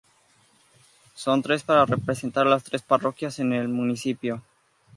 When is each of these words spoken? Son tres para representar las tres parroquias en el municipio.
Son 1.13 1.43
tres 1.43 1.61
para 1.61 1.85
representar 1.85 2.47
las 2.47 2.63
tres 2.63 2.81
parroquias 2.81 3.37
en 3.37 3.53
el 3.53 3.67
municipio. 3.67 4.41